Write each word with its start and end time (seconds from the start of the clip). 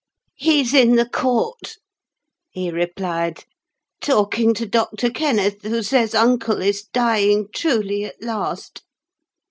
"He's 0.35 0.73
in 0.73 0.95
the 0.95 1.05
court," 1.07 1.77
he 2.49 2.71
replied, 2.71 3.43
"talking 4.01 4.55
to 4.55 4.65
Doctor 4.65 5.11
Kenneth; 5.11 5.61
who 5.61 5.83
says 5.83 6.15
uncle 6.15 6.59
is 6.59 6.85
dying, 6.91 7.49
truly, 7.53 8.05
at 8.05 8.19
last. 8.19 8.81